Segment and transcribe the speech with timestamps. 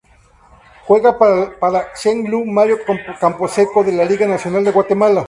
[0.87, 2.79] Juega para Xelajú Mario
[3.19, 5.19] Camposeco de la Liga Nacional de Guatemala.